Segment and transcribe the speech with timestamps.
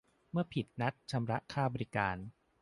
[0.31, 2.17] เมื่อผิดนัดชำระค่าบริการ